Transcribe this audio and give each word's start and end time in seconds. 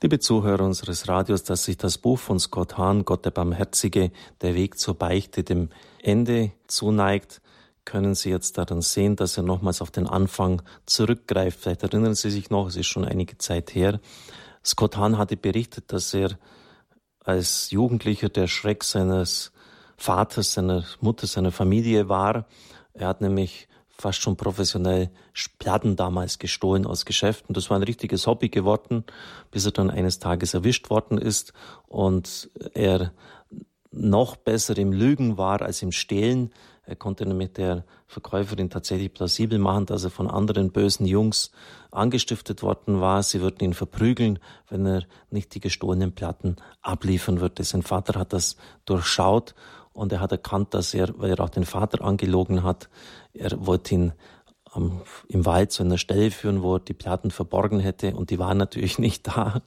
Liebe 0.00 0.20
Zuhörer 0.20 0.64
unseres 0.64 1.08
Radios, 1.08 1.42
dass 1.42 1.64
sich 1.64 1.76
das 1.76 1.98
Buch 1.98 2.20
von 2.20 2.38
Scott 2.38 2.78
Hahn, 2.78 3.04
Gott 3.04 3.24
der 3.24 3.32
Barmherzige, 3.32 4.12
der 4.42 4.54
Weg 4.54 4.78
zur 4.78 4.94
Beichte, 4.94 5.42
dem 5.42 5.70
Ende 6.00 6.52
zuneigt, 6.68 7.40
können 7.84 8.14
Sie 8.14 8.30
jetzt 8.30 8.58
daran 8.58 8.80
sehen, 8.80 9.16
dass 9.16 9.36
er 9.36 9.42
nochmals 9.42 9.82
auf 9.82 9.90
den 9.90 10.06
Anfang 10.06 10.62
zurückgreift. 10.86 11.58
Vielleicht 11.58 11.82
erinnern 11.82 12.14
Sie 12.14 12.30
sich 12.30 12.48
noch, 12.48 12.68
es 12.68 12.76
ist 12.76 12.86
schon 12.86 13.04
einige 13.04 13.38
Zeit 13.38 13.74
her. 13.74 13.98
Scott 14.64 14.96
Hahn 14.96 15.18
hatte 15.18 15.36
berichtet, 15.36 15.92
dass 15.92 16.14
er 16.14 16.38
als 17.24 17.72
Jugendlicher 17.72 18.28
der 18.28 18.46
Schreck 18.46 18.84
seines 18.84 19.50
Vaters, 19.96 20.52
seiner 20.52 20.84
Mutter, 21.00 21.26
seiner 21.26 21.50
Familie 21.50 22.08
war. 22.08 22.46
Er 22.92 23.08
hat 23.08 23.20
nämlich 23.20 23.66
fast 23.98 24.20
schon 24.20 24.36
professionell 24.36 25.10
Platten 25.58 25.96
damals 25.96 26.38
gestohlen 26.38 26.86
aus 26.86 27.04
Geschäften. 27.04 27.52
Das 27.54 27.68
war 27.68 27.76
ein 27.76 27.82
richtiges 27.82 28.26
Hobby 28.26 28.48
geworden, 28.48 29.04
bis 29.50 29.66
er 29.66 29.72
dann 29.72 29.90
eines 29.90 30.18
Tages 30.18 30.54
erwischt 30.54 30.88
worden 30.90 31.18
ist 31.18 31.52
und 31.86 32.48
er 32.74 33.12
noch 33.90 34.36
besser 34.36 34.76
im 34.78 34.92
Lügen 34.92 35.38
war 35.38 35.62
als 35.62 35.82
im 35.82 35.92
Stehlen. 35.92 36.52
Er 36.84 36.96
konnte 36.96 37.26
nämlich 37.26 37.52
der 37.52 37.84
Verkäuferin 38.06 38.70
tatsächlich 38.70 39.12
plausibel 39.12 39.58
machen, 39.58 39.86
dass 39.86 40.04
er 40.04 40.10
von 40.10 40.30
anderen 40.30 40.72
bösen 40.72 41.04
Jungs 41.04 41.50
angestiftet 41.90 42.62
worden 42.62 43.00
war. 43.00 43.22
Sie 43.22 43.40
würden 43.40 43.62
ihn 43.62 43.74
verprügeln, 43.74 44.38
wenn 44.68 44.86
er 44.86 45.04
nicht 45.30 45.54
die 45.54 45.60
gestohlenen 45.60 46.12
Platten 46.12 46.56
abliefern 46.80 47.40
würde. 47.40 47.64
Sein 47.64 47.82
Vater 47.82 48.18
hat 48.18 48.32
das 48.32 48.56
durchschaut 48.86 49.54
und 49.98 50.12
er 50.12 50.20
hat 50.20 50.32
erkannt, 50.32 50.74
dass 50.74 50.94
er, 50.94 51.08
weil 51.18 51.30
er 51.30 51.40
auch 51.40 51.50
den 51.50 51.64
Vater 51.64 52.04
angelogen 52.04 52.62
hat, 52.62 52.88
er 53.34 53.66
wollte 53.66 53.94
ihn 53.94 54.12
ähm, 54.76 55.02
im 55.28 55.44
Wald 55.44 55.72
zu 55.72 55.82
einer 55.82 55.98
Stelle 55.98 56.30
führen, 56.30 56.62
wo 56.62 56.76
er 56.76 56.80
die 56.80 56.94
Platten 56.94 57.30
verborgen 57.30 57.80
hätte. 57.80 58.14
Und 58.14 58.30
die 58.30 58.38
waren 58.38 58.58
natürlich 58.58 58.98
nicht 59.00 59.26
da, 59.26 59.62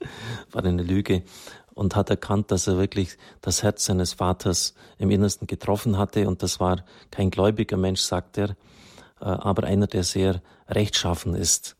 war 0.51 0.63
eine 0.63 0.83
Lüge. 0.83 1.23
Und 1.73 1.95
hat 1.95 2.09
erkannt, 2.09 2.51
dass 2.51 2.67
er 2.67 2.77
wirklich 2.77 3.17
das 3.41 3.63
Herz 3.63 3.85
seines 3.85 4.13
Vaters 4.13 4.73
im 4.97 5.09
Innersten 5.09 5.47
getroffen 5.47 5.97
hatte. 5.97 6.27
Und 6.27 6.43
das 6.43 6.59
war 6.59 6.83
kein 7.11 7.29
gläubiger 7.29 7.77
Mensch, 7.77 8.01
sagt 8.01 8.37
er, 8.37 8.51
äh, 9.19 9.25
aber 9.25 9.65
einer, 9.65 9.87
der 9.87 10.03
sehr 10.03 10.41
rechtschaffen 10.67 11.35
ist. 11.35 11.75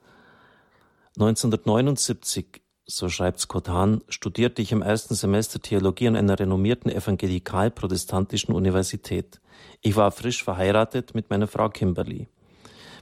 1979 1.18 2.62
so 2.86 3.10
schreibt 3.10 3.40
Scott 3.40 3.70
Hahn, 3.70 4.02
studierte 4.10 4.62
ich 4.62 4.72
im 4.72 4.82
ersten 4.82 5.16
Semester 5.16 5.60
Theologie 5.62 6.08
an 6.08 6.16
einer 6.16 6.40
renommierten 6.40 6.92
evangelikal-protestantischen 6.92 8.54
Universität. 8.54 9.40
Ich 9.82 9.96
war 9.96 10.12
frisch 10.12 10.44
verheiratet 10.44 11.16
mit 11.16 11.30
meiner 11.30 11.48
Frau 11.48 11.70
Kimberly. 11.70 12.28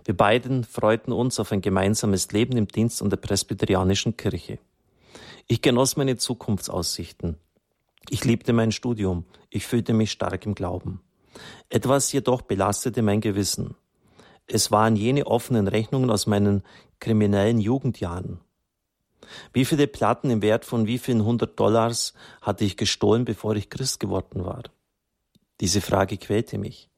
Wir 0.06 0.16
beiden 0.16 0.64
freuten 0.64 1.12
uns 1.12 1.40
auf 1.40 1.52
ein 1.52 1.62
gemeinsames 1.62 2.32
Leben 2.32 2.58
im 2.58 2.68
Dienst 2.68 3.02
an 3.02 3.10
der 3.10 3.18
presbyterianischen 3.18 4.18
Kirche. 4.18 4.60
Ich 5.48 5.62
genoss 5.62 5.98
meine 5.98 6.18
Zukunftsaussichten. 6.18 7.38
Ich 8.10 8.26
liebte 8.26 8.54
mein 8.54 8.72
Studium. 8.72 9.26
Ich 9.50 9.66
fühlte 9.66 9.94
mich 9.94 10.12
stark 10.12 10.46
im 10.46 10.56
Glauben. 10.56 11.02
Etwas 11.70 12.12
jedoch 12.12 12.42
belastete 12.42 13.02
mein 13.02 13.22
Gewissen. 13.22 13.76
Es 14.48 14.72
waren 14.72 14.96
jene 14.96 15.28
offenen 15.28 15.68
Rechnungen 15.68 16.10
aus 16.10 16.28
meinen 16.28 16.64
kriminellen 17.00 17.60
Jugendjahren. 17.60 18.40
Wie 19.54 19.66
viele 19.66 19.88
Platten 19.88 20.30
im 20.30 20.42
Wert 20.42 20.66
von 20.66 20.88
wie 20.88 20.98
vielen 20.98 21.24
hundert 21.24 21.60
Dollars 21.60 22.14
hatte 22.42 22.66
ich 22.66 22.78
gestohlen, 22.78 23.26
bevor 23.26 23.56
ich 23.56 23.70
Christ 23.70 24.00
geworden 24.00 24.46
war? 24.46 24.64
Diese 25.60 25.82
Frage 25.82 26.18
quälte 26.18 26.58
mich. 26.58 26.90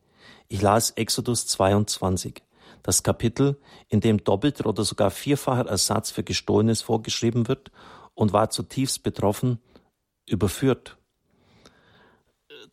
Ich 0.47 0.61
las 0.61 0.91
Exodus 0.91 1.47
22, 1.47 2.43
das 2.83 3.03
Kapitel, 3.03 3.59
in 3.87 4.01
dem 4.01 4.23
doppelter 4.23 4.65
oder 4.65 4.83
sogar 4.83 5.11
vierfacher 5.11 5.67
Ersatz 5.67 6.11
für 6.11 6.23
Gestohlenes 6.23 6.81
vorgeschrieben 6.81 7.47
wird 7.47 7.71
und 8.13 8.33
war 8.33 8.49
zutiefst 8.49 9.03
betroffen, 9.03 9.59
überführt. 10.27 10.97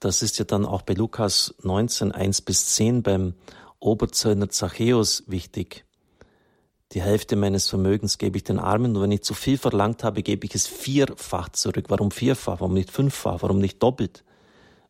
Das 0.01 0.23
ist 0.23 0.39
ja 0.39 0.45
dann 0.45 0.67
auch 0.67 0.83
bei 0.83 0.95
Lukas 0.95 1.55
19, 1.63 2.13
1 2.13 2.43
bis 2.43 2.67
10 2.75 3.03
beim 3.03 3.35
Oberzöllner 3.81 4.49
Zachäus 4.49 5.25
wichtig. 5.27 5.85
Die 6.93 7.03
Hälfte 7.03 7.37
meines 7.37 7.69
Vermögens 7.69 8.17
gebe 8.17 8.39
ich 8.39 8.45
den 8.45 8.59
Armen 8.59 8.97
und 8.97 9.03
wenn 9.03 9.13
ich 9.13 9.23
zu 9.23 9.35
viel 9.35 9.59
verlangt 9.59 10.05
habe, 10.05 10.23
gebe 10.23 10.47
ich 10.47 10.55
es 10.55 10.67
vierfach 10.67 11.51
zurück. 11.51 11.85
Warum 11.89 12.11
vierfach? 12.11 12.61
Warum 12.61 12.73
nicht 12.73 12.91
fünffach? 12.91 13.43
Warum 13.43 13.59
nicht 13.59 13.83
doppelt? 13.83 14.25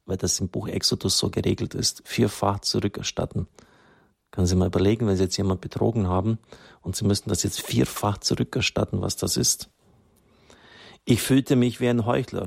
Weil 0.07 0.17
das 0.17 0.39
im 0.39 0.49
Buch 0.49 0.69
Exodus 0.69 1.19
so 1.19 1.29
geregelt 1.29 1.75
ist. 1.75 2.03
Vierfach 2.05 2.61
zurückerstatten. 2.61 3.49
Können 4.31 4.47
Sie 4.47 4.55
mal 4.55 4.69
überlegen, 4.69 5.09
wenn 5.09 5.17
Sie 5.17 5.25
jetzt 5.25 5.37
jemand 5.39 5.61
betrogen 5.61 6.07
haben 6.07 6.39
und 6.83 6.95
Sie 6.95 7.05
müssten 7.05 7.31
das 7.31 7.43
jetzt 7.43 7.63
vierfach 7.63 8.19
zurückerstatten, 8.19 9.01
was 9.01 9.17
das 9.17 9.37
ist. 9.37 9.69
Ich 11.05 11.21
fühlte 11.21 11.57
mich 11.57 11.81
wie 11.81 11.89
ein 11.89 12.07
Heuchler. 12.07 12.47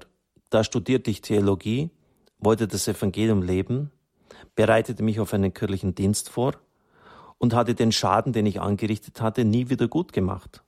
Da 0.49 0.63
studierte 0.63 1.11
ich 1.11 1.21
Theologie, 1.21 1.89
wollte 2.37 2.69
das 2.69 2.87
Evangelium 2.87 3.41
leben, 3.41 3.91
bereitete 4.55 5.03
mich 5.03 5.19
auf 5.19 5.33
einen 5.33 5.53
kirchlichen 5.53 5.93
Dienst 5.93 6.29
vor 6.29 6.53
und 7.41 7.55
hatte 7.55 7.73
den 7.73 7.91
Schaden, 7.91 8.33
den 8.33 8.45
ich 8.45 8.61
angerichtet 8.61 9.19
hatte, 9.19 9.45
nie 9.45 9.69
wieder 9.69 9.87
gut 9.87 10.13
gemacht. 10.13 10.63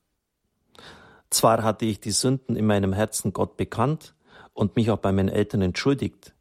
Zwar 1.30 1.62
hatte 1.62 1.86
ich 1.86 2.00
die 2.00 2.10
Sünden 2.10 2.56
in 2.56 2.66
meinem 2.66 2.94
Herzen 2.94 3.32
Gott 3.32 3.58
bekannt 3.58 4.16
und 4.54 4.76
mich 4.76 4.90
auch 4.90 4.98
bei 4.98 5.12
meinen 5.12 5.30
Eltern 5.30 5.62
entschuldigt, 5.62 6.34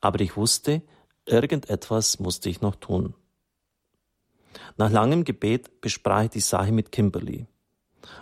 aber 0.00 0.20
ich 0.22 0.36
wusste, 0.36 0.82
irgendetwas 1.24 2.18
musste 2.18 2.50
ich 2.50 2.60
noch 2.60 2.74
tun. 2.74 3.14
Nach 4.76 4.90
langem 4.90 5.22
Gebet 5.22 5.80
besprach 5.80 6.24
ich 6.24 6.30
die 6.30 6.40
Sache 6.40 6.72
mit 6.72 6.90
Kimberly. 6.90 7.46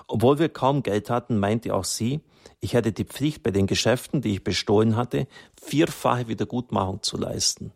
Obwohl 0.06 0.38
wir 0.38 0.50
kaum 0.50 0.82
Geld 0.82 1.08
hatten, 1.08 1.38
meinte 1.38 1.74
auch 1.74 1.84
sie, 1.84 2.20
ich 2.60 2.74
hätte 2.74 2.92
die 2.92 3.06
Pflicht, 3.06 3.42
bei 3.42 3.52
den 3.52 3.66
Geschäften, 3.66 4.20
die 4.20 4.34
ich 4.34 4.44
bestohlen 4.44 4.96
hatte, 4.96 5.26
vierfache 5.58 6.28
Wiedergutmachung 6.28 7.02
zu 7.02 7.16
leisten. 7.16 7.72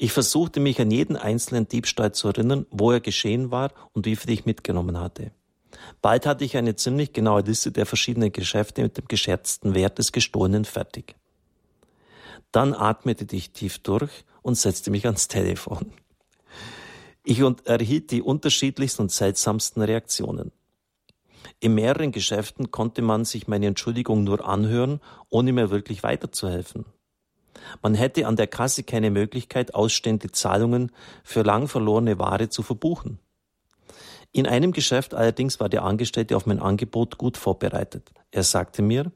Ich 0.00 0.12
versuchte 0.12 0.60
mich 0.60 0.80
an 0.80 0.92
jeden 0.92 1.16
einzelnen 1.16 1.66
Diebstahl 1.66 2.12
zu 2.12 2.28
erinnern, 2.28 2.66
wo 2.70 2.92
er 2.92 3.00
geschehen 3.00 3.50
war 3.50 3.72
und 3.92 4.06
wie 4.06 4.14
viel 4.14 4.30
ich 4.30 4.46
mitgenommen 4.46 5.00
hatte. 5.00 5.32
Bald 6.00 6.24
hatte 6.24 6.44
ich 6.44 6.56
eine 6.56 6.76
ziemlich 6.76 7.12
genaue 7.12 7.40
Liste 7.40 7.72
der 7.72 7.84
verschiedenen 7.84 8.30
Geschäfte 8.30 8.82
mit 8.82 8.96
dem 8.96 9.08
geschätzten 9.08 9.74
Wert 9.74 9.98
des 9.98 10.12
Gestohlenen 10.12 10.64
fertig. 10.64 11.16
Dann 12.52 12.74
atmete 12.74 13.26
ich 13.34 13.50
tief 13.50 13.80
durch 13.80 14.24
und 14.40 14.54
setzte 14.54 14.92
mich 14.92 15.04
ans 15.04 15.26
Telefon. 15.26 15.92
Ich 17.24 17.40
erhielt 17.64 18.12
die 18.12 18.22
unterschiedlichsten 18.22 19.02
und 19.02 19.10
seltsamsten 19.10 19.82
Reaktionen. 19.82 20.52
In 21.58 21.74
mehreren 21.74 22.12
Geschäften 22.12 22.70
konnte 22.70 23.02
man 23.02 23.24
sich 23.24 23.48
meine 23.48 23.66
Entschuldigung 23.66 24.22
nur 24.22 24.46
anhören, 24.46 25.00
ohne 25.28 25.52
mir 25.52 25.70
wirklich 25.70 26.04
weiterzuhelfen. 26.04 26.84
Man 27.82 27.94
hätte 27.94 28.26
an 28.26 28.36
der 28.36 28.46
Kasse 28.46 28.82
keine 28.82 29.10
Möglichkeit, 29.10 29.74
ausstehende 29.74 30.30
Zahlungen 30.30 30.92
für 31.24 31.42
lang 31.42 31.68
verlorene 31.68 32.18
Ware 32.18 32.48
zu 32.48 32.62
verbuchen. 32.62 33.18
In 34.32 34.46
einem 34.46 34.72
Geschäft 34.72 35.14
allerdings 35.14 35.58
war 35.58 35.68
der 35.68 35.84
Angestellte 35.84 36.36
auf 36.36 36.46
mein 36.46 36.60
Angebot 36.60 37.18
gut 37.18 37.36
vorbereitet. 37.36 38.10
Er 38.30 38.42
sagte 38.42 38.82
mir, 38.82 39.10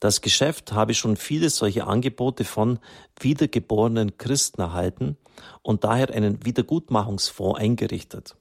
das 0.00 0.20
Geschäft 0.20 0.72
habe 0.72 0.94
schon 0.94 1.16
viele 1.16 1.50
solche 1.50 1.86
Angebote 1.86 2.44
von 2.44 2.78
wiedergeborenen 3.20 4.18
Christen 4.18 4.60
erhalten 4.60 5.16
und 5.62 5.84
daher 5.84 6.10
einen 6.10 6.44
Wiedergutmachungsfonds 6.44 7.58
eingerichtet. 7.58 8.36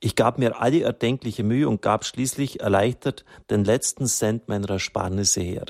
Ich 0.00 0.16
gab 0.16 0.38
mir 0.38 0.60
alle 0.60 0.82
erdenkliche 0.82 1.44
Mühe 1.44 1.68
und 1.68 1.82
gab 1.82 2.04
schließlich 2.04 2.60
erleichtert 2.60 3.24
den 3.50 3.64
letzten 3.64 4.06
Cent 4.06 4.48
meiner 4.48 4.70
Ersparnisse 4.70 5.40
her. 5.40 5.66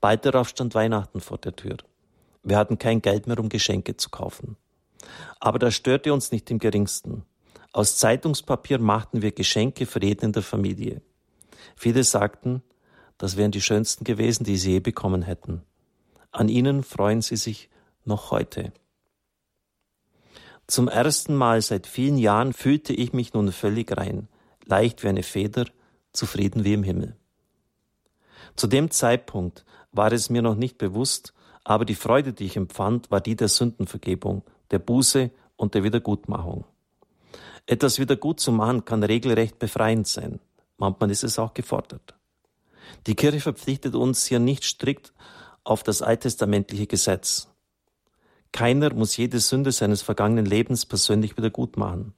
Bald 0.00 0.24
darauf 0.24 0.48
stand 0.48 0.74
Weihnachten 0.74 1.20
vor 1.20 1.38
der 1.38 1.54
Tür. 1.54 1.76
Wir 2.42 2.56
hatten 2.56 2.78
kein 2.78 3.02
Geld 3.02 3.26
mehr, 3.26 3.38
um 3.38 3.48
Geschenke 3.48 3.96
zu 3.96 4.10
kaufen. 4.10 4.56
Aber 5.40 5.58
das 5.58 5.74
störte 5.74 6.12
uns 6.12 6.32
nicht 6.32 6.50
im 6.50 6.58
geringsten. 6.58 7.24
Aus 7.72 7.96
Zeitungspapier 7.96 8.78
machten 8.78 9.22
wir 9.22 9.32
Geschenke 9.32 9.86
für 9.86 10.02
jeden 10.02 10.26
in 10.26 10.32
der 10.32 10.42
Familie. 10.42 11.02
Viele 11.76 12.04
sagten, 12.04 12.62
das 13.18 13.36
wären 13.36 13.50
die 13.50 13.60
schönsten 13.60 14.04
gewesen, 14.04 14.44
die 14.44 14.56
sie 14.56 14.72
je 14.72 14.80
bekommen 14.80 15.22
hätten. 15.22 15.62
An 16.32 16.48
ihnen 16.48 16.82
freuen 16.82 17.22
sie 17.22 17.36
sich 17.36 17.70
noch 18.04 18.30
heute. 18.30 18.72
Zum 20.66 20.88
ersten 20.88 21.34
Mal 21.34 21.60
seit 21.60 21.86
vielen 21.86 22.18
Jahren 22.18 22.52
fühlte 22.52 22.92
ich 22.92 23.12
mich 23.12 23.34
nun 23.34 23.52
völlig 23.52 23.96
rein, 23.96 24.28
leicht 24.64 25.02
wie 25.02 25.08
eine 25.08 25.22
Feder, 25.22 25.66
zufrieden 26.12 26.64
wie 26.64 26.72
im 26.72 26.82
Himmel. 26.82 27.16
Zu 28.56 28.66
dem 28.66 28.90
Zeitpunkt 28.90 29.64
war 29.92 30.12
es 30.12 30.30
mir 30.30 30.42
noch 30.42 30.54
nicht 30.54 30.78
bewusst, 30.78 31.32
aber 31.64 31.84
die 31.84 31.94
Freude, 31.94 32.32
die 32.32 32.46
ich 32.46 32.56
empfand, 32.56 33.10
war 33.10 33.20
die 33.20 33.36
der 33.36 33.48
Sündenvergebung, 33.48 34.42
der 34.70 34.78
Buße 34.78 35.30
und 35.56 35.74
der 35.74 35.84
Wiedergutmachung. 35.84 36.64
Etwas 37.66 37.98
wieder 37.98 38.16
gut 38.16 38.40
zu 38.40 38.50
machen 38.50 38.84
kann 38.84 39.02
regelrecht 39.02 39.58
befreiend 39.58 40.08
sein. 40.08 40.40
Manchmal 40.78 41.10
ist 41.10 41.22
es 41.22 41.38
auch 41.38 41.54
gefordert. 41.54 42.14
Die 43.06 43.14
Kirche 43.14 43.40
verpflichtet 43.40 43.94
uns 43.94 44.26
hier 44.26 44.40
nicht 44.40 44.64
strikt 44.64 45.12
auf 45.64 45.82
das 45.82 46.02
alttestamentliche 46.02 46.86
Gesetz. 46.86 47.48
Keiner 48.50 48.92
muss 48.92 49.16
jede 49.16 49.38
Sünde 49.38 49.72
seines 49.72 50.02
vergangenen 50.02 50.44
Lebens 50.44 50.84
persönlich 50.84 51.36
wieder 51.36 51.50
gut 51.50 51.76
machen. 51.76 52.14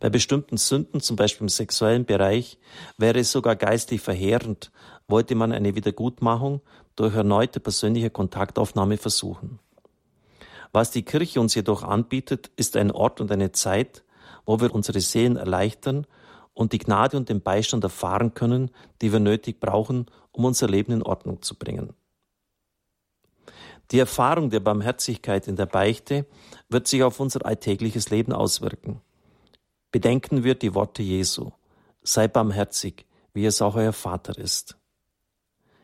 Bei 0.00 0.10
bestimmten 0.10 0.56
Sünden, 0.56 1.00
zum 1.00 1.16
Beispiel 1.16 1.44
im 1.44 1.48
sexuellen 1.48 2.04
Bereich, 2.04 2.58
wäre 2.96 3.20
es 3.20 3.32
sogar 3.32 3.56
geistlich 3.56 4.00
verheerend, 4.00 4.70
wollte 5.06 5.34
man 5.34 5.52
eine 5.52 5.74
Wiedergutmachung 5.74 6.60
durch 6.96 7.14
erneute 7.14 7.60
persönliche 7.60 8.10
Kontaktaufnahme 8.10 8.96
versuchen. 8.96 9.58
Was 10.72 10.90
die 10.90 11.02
Kirche 11.02 11.40
uns 11.40 11.54
jedoch 11.54 11.82
anbietet, 11.82 12.50
ist 12.56 12.76
ein 12.76 12.90
Ort 12.90 13.20
und 13.20 13.32
eine 13.32 13.52
Zeit, 13.52 14.04
wo 14.44 14.60
wir 14.60 14.74
unsere 14.74 15.00
Seelen 15.00 15.36
erleichtern 15.36 16.06
und 16.54 16.72
die 16.72 16.78
Gnade 16.78 17.16
und 17.16 17.28
den 17.28 17.40
Beistand 17.40 17.84
erfahren 17.84 18.34
können, 18.34 18.70
die 19.00 19.12
wir 19.12 19.20
nötig 19.20 19.60
brauchen, 19.60 20.06
um 20.32 20.44
unser 20.44 20.68
Leben 20.68 20.92
in 20.92 21.02
Ordnung 21.02 21.40
zu 21.42 21.54
bringen. 21.54 21.94
Die 23.90 23.98
Erfahrung 23.98 24.50
der 24.50 24.60
Barmherzigkeit 24.60 25.48
in 25.48 25.56
der 25.56 25.66
Beichte 25.66 26.26
wird 26.68 26.86
sich 26.86 27.02
auf 27.02 27.20
unser 27.20 27.46
alltägliches 27.46 28.10
Leben 28.10 28.32
auswirken. 28.32 29.00
Bedenken 29.90 30.44
wir 30.44 30.54
die 30.54 30.74
Worte 30.74 31.02
Jesu. 31.02 31.50
Sei 32.02 32.28
barmherzig, 32.28 33.06
wie 33.32 33.46
es 33.46 33.62
auch 33.62 33.74
euer 33.74 33.92
Vater 33.92 34.36
ist. 34.36 34.76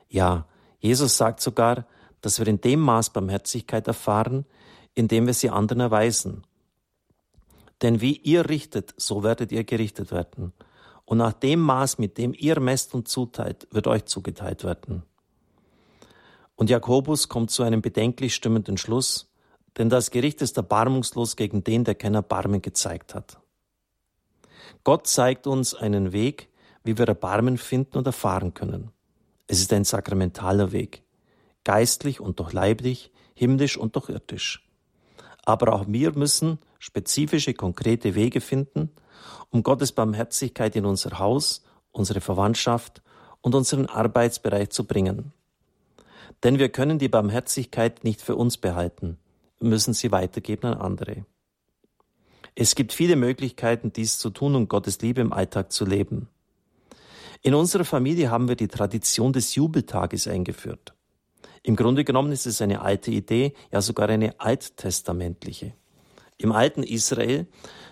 Ja, 0.09 0.47
Jesus 0.79 1.17
sagt 1.17 1.41
sogar, 1.41 1.87
dass 2.21 2.39
wir 2.39 2.47
in 2.47 2.61
dem 2.61 2.81
Maß 2.81 3.11
Barmherzigkeit 3.11 3.87
erfahren, 3.87 4.45
in 4.95 5.09
dem 5.09 5.27
wir 5.27 5.35
sie 5.35 5.51
anderen 5.51 5.81
erweisen. 5.81 6.45
Denn 7.83 8.01
wie 8.01 8.17
ihr 8.17 8.49
richtet, 8.49 8.95
so 8.97 9.23
werdet 9.23 9.53
ihr 9.53 9.65
gerichtet 9.65 10.13
werden. 10.13 10.53
Und 11.05 11.19
nach 11.19 11.33
dem 11.33 11.61
Maß, 11.61 11.99
mit 11.99 12.17
dem 12.17 12.35
ihr 12.35 12.61
messt 12.61 12.95
und 12.95 13.09
zuteilt, 13.09 13.67
wird 13.71 13.87
euch 13.87 14.05
zugeteilt 14.07 14.65
werden. 14.65 15.03
Und 16.57 16.71
Jakobus 16.71 17.29
kommt 17.29 17.51
zu 17.51 17.63
einem 17.63 17.83
bedenklich 17.83 18.35
stimmenden 18.35 18.79
Schluss, 18.79 19.31
denn 19.77 19.91
das 19.91 20.11
Gericht 20.11 20.41
ist 20.41 20.57
erbarmungslos 20.57 21.37
gegen 21.37 21.65
den, 21.65 21.85
der 21.85 21.95
kein 21.95 22.15
Erbarmen 22.15 22.63
gezeigt 22.63 23.15
hat. 23.15 23.39
Gott 24.85 25.07
zeigt 25.07 25.47
uns 25.47 25.75
einen 25.75 26.13
Weg, 26.13 26.51
wie 26.85 26.99
wir 26.99 27.09
Erbarmen 27.09 27.57
finden 27.57 27.97
und 27.97 28.07
erfahren 28.07 28.53
können. 28.53 28.91
Es 29.47 29.61
ist 29.61 29.73
ein 29.73 29.85
sakramentaler 29.85 30.73
Weg, 30.73 31.03
geistlich 31.65 32.21
und 32.21 32.39
doch 32.39 32.53
leiblich, 32.53 33.11
himmlisch 33.35 33.79
und 33.79 33.97
doch 33.97 34.11
irdisch. 34.11 34.69
Aber 35.47 35.73
auch 35.73 35.87
wir 35.89 36.17
müssen 36.17 36.59
spezifische, 36.79 37.55
konkrete 37.55 38.15
Wege 38.15 38.43
finden, 38.43 38.91
um 39.51 39.63
Gottes 39.63 39.93
Barmherzigkeit 39.93 40.77
in 40.77 40.85
unser 40.85 41.19
Haus, 41.19 41.65
unsere 41.91 42.21
Verwandtschaft 42.21 43.03
und 43.41 43.55
unseren 43.55 43.87
Arbeitsbereich 43.87 44.71
zu 44.71 44.85
bringen. 44.85 45.33
Denn 46.43 46.59
wir 46.59 46.69
können 46.69 46.99
die 46.99 47.09
Barmherzigkeit 47.09 48.05
nicht 48.05 48.21
für 48.21 48.37
uns 48.37 48.59
behalten, 48.59 49.19
müssen 49.61 49.95
sie 49.95 50.13
weitergeben 50.13 50.67
an 50.67 50.79
andere. 50.79 51.25
Es 52.57 52.77
gibt 52.77 52.93
viele 52.93 53.17
Möglichkeiten, 53.17 53.93
dies 53.93 54.19
zu 54.19 54.31
tun 54.31 54.55
und 54.55 54.69
Gottes 54.69 55.01
Liebe 55.01 55.21
im 55.21 55.33
Alltag 55.33 55.73
zu 55.73 55.85
leben. 55.85 56.29
In 57.43 57.55
unserer 57.55 57.85
Familie 57.85 58.31
haben 58.31 58.49
wir 58.49 58.55
die 58.55 58.69
Tradition 58.69 59.33
des 59.33 59.57
Jubeltages 59.57 60.29
eingeführt. 60.29 60.95
Im 61.65 61.75
Grunde 61.75 62.05
genommen 62.05 62.31
ist 62.31 62.47
es 62.47 62.63
eine 62.63 62.81
alte 62.81 63.11
Idee, 63.11 63.55
ja 63.73 63.81
sogar 63.81 64.09
eine 64.09 64.39
alttestamentliche. 64.39 65.75
Im 66.39 66.53
alten 66.53 66.85
Israel 66.85 67.47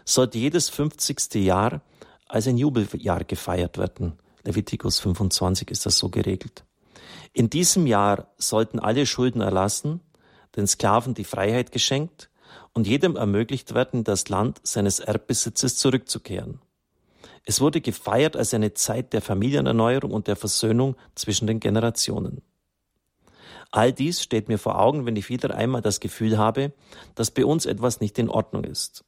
sollte 0.04 0.38
jedes 0.38 0.68
50. 0.68 1.34
Jahr 1.34 1.82
als 2.28 2.46
ein 2.46 2.56
Jubeljahr 2.56 3.24
gefeiert 3.24 3.78
werden. 3.78 4.14
Levitikus 4.44 5.00
25 5.00 5.70
ist 5.70 5.86
das 5.86 5.98
so 5.98 6.08
geregelt. 6.08 6.64
In 7.32 7.50
diesem 7.50 7.86
Jahr 7.86 8.28
sollten 8.38 8.78
alle 8.78 9.06
Schulden 9.06 9.40
erlassen, 9.40 10.00
den 10.54 10.66
Sklaven 10.66 11.14
die 11.14 11.24
Freiheit 11.24 11.72
geschenkt 11.72 12.30
und 12.72 12.86
jedem 12.86 13.16
ermöglicht 13.16 13.74
werden, 13.74 13.98
in 14.00 14.04
das 14.04 14.28
Land 14.28 14.60
seines 14.62 15.00
Erbbesitzes 15.00 15.76
zurückzukehren. 15.76 16.60
Es 17.44 17.60
wurde 17.60 17.80
gefeiert 17.80 18.36
als 18.36 18.54
eine 18.54 18.74
Zeit 18.74 19.12
der 19.12 19.20
Familienerneuerung 19.20 20.12
und 20.12 20.28
der 20.28 20.36
Versöhnung 20.36 20.96
zwischen 21.14 21.46
den 21.46 21.60
Generationen. 21.60 22.42
All 23.72 23.92
dies 23.92 24.22
steht 24.22 24.48
mir 24.48 24.58
vor 24.58 24.78
Augen, 24.78 25.06
wenn 25.06 25.16
ich 25.16 25.28
wieder 25.28 25.54
einmal 25.54 25.80
das 25.80 25.98
Gefühl 25.98 26.38
habe, 26.38 26.72
dass 27.14 27.30
bei 27.30 27.44
uns 27.44 27.66
etwas 27.66 28.00
nicht 28.00 28.18
in 28.18 28.28
Ordnung 28.28 28.64
ist. 28.64 29.04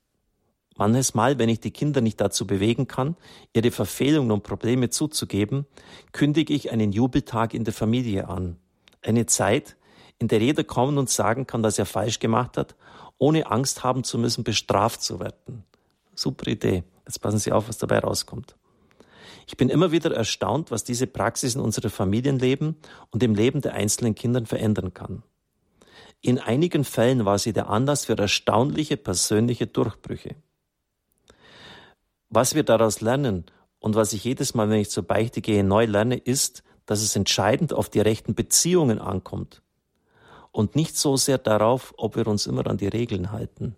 Manches 0.77 1.15
Mal, 1.15 1.39
wenn 1.39 1.49
ich 1.49 1.61
die 1.61 1.71
Kinder 1.71 2.01
nicht 2.01 2.21
dazu 2.21 2.47
bewegen 2.47 2.89
kann, 2.89 3.17
ihre 3.53 3.71
Verfehlungen 3.71 4.33
und 4.33 4.43
Probleme 4.43 4.91
zuzugeben, 4.91 5.67
kündige 6.11 6.53
ich 6.53 6.73
einen 6.73 6.91
Jubeltag 6.91 7.55
in 7.55 7.63
der 7.63 7.75
Familie 7.75 8.27
an. 8.27 8.57
Eine 9.01 9.27
Zeit, 9.27 9.77
in 10.25 10.29
der 10.29 10.41
jeder 10.41 10.65
kommen 10.65 10.97
und 10.97 11.11
sagen 11.11 11.47
kann, 11.47 11.63
dass 11.63 11.79
er 11.79 11.85
falsch 11.85 12.19
gemacht 12.19 12.57
hat, 12.57 12.77
ohne 13.19 13.51
Angst 13.51 13.85
haben 13.85 14.05
zu 14.05 14.17
müssen, 14.17 14.43
bestraft 14.43 15.03
zu 15.03 15.21
werden. 15.21 15.65
Super 16.15 16.51
Idee. 16.51 16.83
Jetzt 17.05 17.19
passen 17.19 17.39
Sie 17.39 17.53
auf, 17.53 17.69
was 17.69 17.77
dabei 17.77 17.99
rauskommt. 17.99 18.57
Ich 19.47 19.59
bin 19.59 19.69
immer 19.69 19.93
wieder 19.93 20.17
erstaunt, 20.17 20.71
was 20.71 20.83
diese 20.83 21.07
Praxis 21.07 21.57
in 21.57 21.61
unserem 21.61 21.91
Familienleben 21.91 22.77
und 23.11 23.23
im 23.23 23.35
Leben 23.35 23.61
der 23.61 23.75
einzelnen 23.75 24.15
Kinder 24.15 24.47
verändern 24.47 24.95
kann. 24.95 25.23
In 26.23 26.39
einigen 26.39 26.85
Fällen 26.85 27.27
war 27.27 27.39
sie 27.39 27.53
der 27.53 27.69
Anlass 27.69 28.07
für 28.07 28.17
erstaunliche 28.17 28.97
persönliche 28.97 29.67
Durchbrüche. 29.67 30.37
Was 32.31 32.55
wir 32.55 32.63
daraus 32.63 33.03
lernen 33.03 33.45
und 33.79 33.95
was 33.95 34.15
ich 34.15 34.25
jedes 34.25 34.55
Mal, 34.55 34.71
wenn 34.71 34.81
ich 34.81 34.89
zur 34.89 35.03
Beichte 35.03 35.43
gehe, 35.43 35.63
neu 35.63 35.85
lerne, 35.85 36.17
ist, 36.17 36.65
dass 36.87 37.03
es 37.03 37.15
entscheidend 37.15 37.75
auf 37.75 37.91
die 37.91 38.01
rechten 38.01 38.35
Beziehungen 38.35 38.99
ankommt 38.99 39.61
und 40.55 40.77
nicht 40.77 40.97
so 40.97 41.17
sehr 41.17 41.39
darauf, 41.39 41.93
ob 41.97 42.15
wir 42.15 42.29
uns 42.29 42.47
immer 42.47 42.69
an 42.69 42.77
die 42.77 42.87
Regeln 42.87 43.33
halten. 43.33 43.75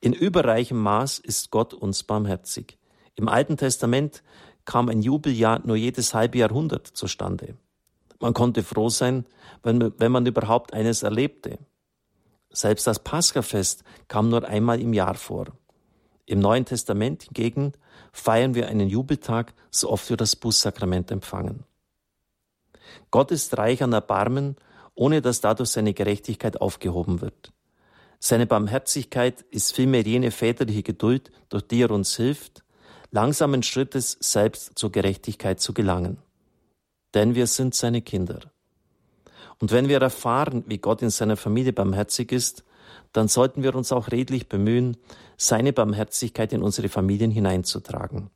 In 0.00 0.12
überreichem 0.12 0.78
Maß 0.78 1.18
ist 1.18 1.50
Gott 1.50 1.74
uns 1.74 2.04
barmherzig. 2.04 2.78
Im 3.16 3.28
Alten 3.28 3.56
Testament 3.56 4.22
kam 4.64 4.88
ein 4.88 5.02
Jubeljahr 5.02 5.60
nur 5.64 5.74
jedes 5.74 6.14
halbe 6.14 6.38
Jahrhundert 6.38 6.86
zustande. 6.86 7.56
Man 8.20 8.32
konnte 8.32 8.62
froh 8.62 8.90
sein, 8.90 9.26
wenn, 9.64 9.92
wenn 9.98 10.12
man 10.12 10.24
überhaupt 10.24 10.72
eines 10.72 11.02
erlebte. 11.02 11.58
Selbst 12.50 12.86
das 12.86 13.00
Paschafest 13.00 13.82
kam 14.06 14.28
nur 14.28 14.46
einmal 14.46 14.80
im 14.80 14.92
Jahr 14.92 15.16
vor. 15.16 15.46
Im 16.26 16.38
Neuen 16.38 16.64
Testament 16.64 17.24
hingegen 17.24 17.72
feiern 18.12 18.54
wir 18.54 18.68
einen 18.68 18.88
Jubeltag, 18.88 19.52
so 19.72 19.90
oft 19.90 20.08
wir 20.10 20.16
das 20.16 20.36
Bußsakrament 20.36 21.10
empfangen. 21.10 21.64
Gott 23.10 23.32
ist 23.32 23.58
reich 23.58 23.82
an 23.82 23.92
Erbarmen, 23.92 24.56
ohne 24.98 25.22
dass 25.22 25.40
dadurch 25.40 25.70
seine 25.70 25.94
Gerechtigkeit 25.94 26.60
aufgehoben 26.60 27.20
wird. 27.20 27.52
Seine 28.18 28.46
Barmherzigkeit 28.46 29.42
ist 29.50 29.74
vielmehr 29.74 30.02
jene 30.02 30.32
väterliche 30.32 30.82
Geduld, 30.82 31.30
durch 31.50 31.62
die 31.62 31.82
er 31.82 31.92
uns 31.92 32.16
hilft, 32.16 32.64
langsamen 33.12 33.62
Schrittes 33.62 34.18
selbst 34.20 34.76
zur 34.76 34.90
Gerechtigkeit 34.90 35.60
zu 35.60 35.72
gelangen. 35.72 36.18
Denn 37.14 37.36
wir 37.36 37.46
sind 37.46 37.76
seine 37.76 38.02
Kinder. 38.02 38.40
Und 39.60 39.70
wenn 39.70 39.88
wir 39.88 40.02
erfahren, 40.02 40.64
wie 40.66 40.78
Gott 40.78 41.00
in 41.00 41.10
seiner 41.10 41.36
Familie 41.36 41.72
barmherzig 41.72 42.32
ist, 42.32 42.64
dann 43.12 43.28
sollten 43.28 43.62
wir 43.62 43.76
uns 43.76 43.92
auch 43.92 44.10
redlich 44.10 44.48
bemühen, 44.48 44.96
seine 45.36 45.72
Barmherzigkeit 45.72 46.52
in 46.52 46.62
unsere 46.62 46.88
Familien 46.88 47.30
hineinzutragen. 47.30 48.30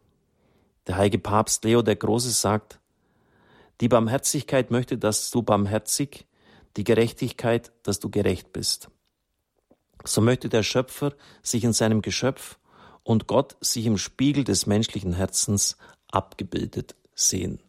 Der 0.86 0.96
heilige 0.96 1.18
Papst 1.18 1.64
Leo 1.64 1.82
der 1.82 1.96
Große 1.96 2.30
sagt, 2.30 2.78
die 3.80 3.88
Barmherzigkeit 3.88 4.70
möchte, 4.70 4.96
dass 4.96 5.30
du 5.32 5.42
barmherzig, 5.42 6.24
die 6.76 6.84
Gerechtigkeit, 6.84 7.72
dass 7.82 8.00
du 8.00 8.10
gerecht 8.10 8.52
bist. 8.52 8.88
So 10.04 10.20
möchte 10.20 10.48
der 10.48 10.62
Schöpfer 10.62 11.14
sich 11.42 11.64
in 11.64 11.72
seinem 11.72 12.02
Geschöpf 12.02 12.58
und 13.02 13.26
Gott 13.26 13.56
sich 13.60 13.86
im 13.86 13.98
Spiegel 13.98 14.44
des 14.44 14.66
menschlichen 14.66 15.12
Herzens 15.12 15.76
abgebildet 16.10 16.96
sehen. 17.14 17.60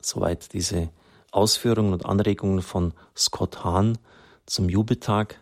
Soweit 0.00 0.52
diese 0.52 0.90
Ausführungen 1.30 1.92
und 1.92 2.06
Anregungen 2.06 2.62
von 2.62 2.94
Scott 3.16 3.64
Hahn 3.64 3.98
zum 4.46 4.68
Jubeltag 4.68 5.40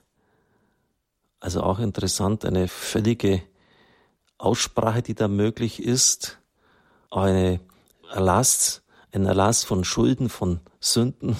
also 1.44 1.62
auch 1.62 1.78
interessant, 1.78 2.46
eine 2.46 2.68
völlige 2.68 3.42
Aussprache, 4.38 5.02
die 5.02 5.14
da 5.14 5.28
möglich 5.28 5.82
ist, 5.82 6.38
eine 7.10 7.60
Erlass, 8.10 8.80
ein 9.12 9.26
Erlass 9.26 9.62
von 9.62 9.84
Schulden, 9.84 10.30
von 10.30 10.60
Sünden. 10.80 11.36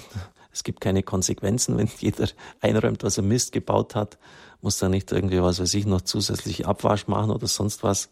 Es 0.54 0.62
gibt 0.62 0.80
keine 0.80 1.02
Konsequenzen, 1.02 1.76
wenn 1.76 1.90
jeder 1.98 2.28
einräumt, 2.60 3.02
was 3.02 3.18
er 3.18 3.24
Mist 3.24 3.52
gebaut 3.52 3.94
hat, 3.94 4.16
muss 4.62 4.78
da 4.78 4.88
nicht 4.88 5.12
irgendwie, 5.12 5.42
was 5.42 5.60
weiß 5.60 5.74
ich, 5.74 5.84
noch 5.84 6.00
zusätzlich 6.00 6.66
Abwasch 6.66 7.06
machen 7.08 7.30
oder 7.30 7.46
sonst 7.46 7.82
was. 7.82 8.08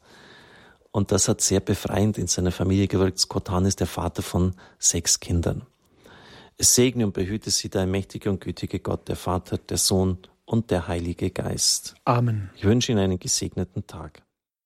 Und 0.91 1.13
das 1.13 1.29
hat 1.29 1.41
sehr 1.41 1.61
befreiend 1.61 2.19
in 2.19 2.27
seiner 2.27 2.53
Familie 2.53 2.89
gewirkt. 2.89 3.19
Skotan 3.19 3.65
ist 3.65 3.81
der 3.81 3.87
Vater 3.87 4.23
von 4.23 4.55
sechs 4.79 5.21
Kindern. 5.21 5.63
Es 6.59 6.75
segne 6.75 7.07
und 7.07 7.15
behüte 7.15 7.51
sie 7.51 7.71
der 7.71 7.87
mächtige 7.87 8.29
und 8.29 8.41
gütige 8.41 8.81
Gott, 8.81 9.09
der 9.09 9.17
Vater, 9.17 9.57
der 9.57 9.79
Sohn 9.79 10.19
und 10.45 10.71
der 10.71 10.89
Heilige 10.89 11.31
Geist. 11.31 11.95
Amen. 12.05 12.51
Ich 12.57 12.65
wünsche 12.65 12.93
Ihnen 12.93 13.01
einen 13.01 13.19
gesegneten 13.19 13.87
Tag. 13.87 14.23